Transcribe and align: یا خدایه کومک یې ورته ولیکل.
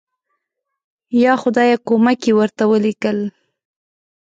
یا 1.23 1.33
خدایه 1.41 1.77
کومک 1.87 2.19
یې 2.27 2.33
ورته 2.37 2.63
ولیکل. 2.71 3.17